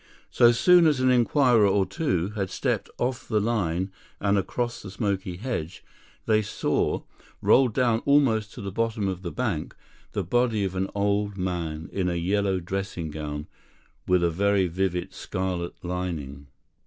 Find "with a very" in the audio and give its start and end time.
14.07-14.65